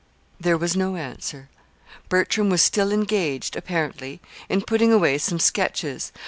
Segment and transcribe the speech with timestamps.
[0.39, 1.47] There was no answer.
[2.09, 6.11] Bertram was still engaged, apparently, in putting away some sketches.